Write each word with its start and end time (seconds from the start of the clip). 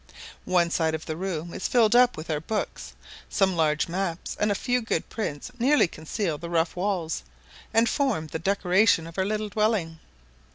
One 0.49 0.71
side 0.71 0.95
of 0.95 1.05
the 1.05 1.15
room 1.15 1.53
is 1.53 1.67
filled 1.67 1.95
up 1.95 2.17
with 2.17 2.31
our 2.31 2.39
books. 2.39 2.93
Some 3.29 3.55
large 3.55 3.87
maps 3.87 4.35
and 4.39 4.51
a 4.51 4.55
few 4.55 4.81
good 4.81 5.07
prints 5.09 5.51
nearly 5.59 5.87
conceal 5.87 6.39
the 6.39 6.49
rough 6.49 6.75
walls, 6.75 7.21
and 7.71 7.87
form 7.87 8.25
the 8.25 8.39
decoration 8.39 9.05
of 9.05 9.19
our 9.19 9.25
little 9.25 9.49
dwelling. 9.49 9.99